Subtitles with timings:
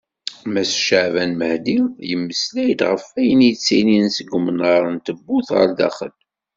[0.53, 1.77] Mass Caɛban Mahdi,
[2.09, 6.13] yemmeslay-d ɣef wayen yettilin seg umnar n tewwurt ɣer daxel.